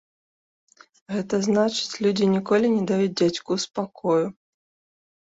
Гэта 1.15 1.35
значыць, 1.47 1.99
людзі 2.05 2.25
ніколі 2.35 2.71
не 2.77 2.79
даюць 2.93 3.13
дзядзьку 3.21 3.59
спакою. 3.65 4.23